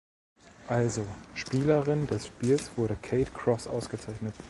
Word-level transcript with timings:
Also 0.67 1.05
Spielerin 1.35 2.07
des 2.07 2.25
Spiels 2.25 2.71
wurde 2.75 2.95
Kate 2.95 3.29
Cross 3.29 3.67
ausgezeichnet. 3.67 4.33